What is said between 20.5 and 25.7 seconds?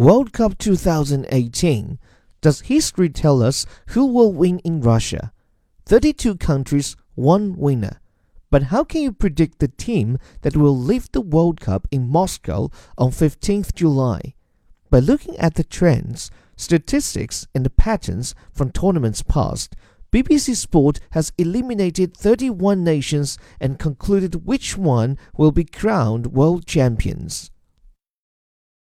Sport has eliminated 31 nations and concluded which one will be